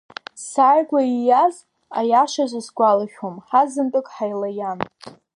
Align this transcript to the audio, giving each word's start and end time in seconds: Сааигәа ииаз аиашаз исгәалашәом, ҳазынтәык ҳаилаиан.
Сааигәа 0.49 1.01
ииаз 1.05 1.55
аиашаз 1.99 2.51
исгәалашәом, 2.59 3.35
ҳазынтәык 3.47 4.07
ҳаилаиан. 4.13 4.79